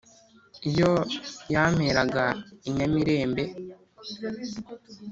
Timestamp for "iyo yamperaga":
0.69-2.25